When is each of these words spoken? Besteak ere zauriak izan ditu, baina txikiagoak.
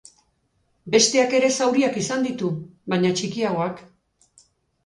Besteak 0.95 1.35
ere 1.41 1.51
zauriak 1.57 1.99
izan 2.05 2.25
ditu, 2.29 2.49
baina 2.95 3.15
txikiagoak. 3.21 3.83